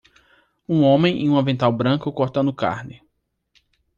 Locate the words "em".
1.21-1.29